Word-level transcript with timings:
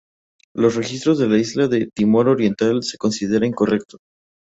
Los 0.55 0.73
registros 0.77 1.21
en 1.21 1.29
la 1.31 1.37
isla 1.37 1.67
de 1.67 1.85
Timor 1.93 2.27
Oriental 2.27 2.81
se 2.81 2.97
considera 2.97 3.45
incierto. 3.45 3.99